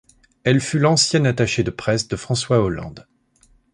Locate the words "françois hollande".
2.15-3.07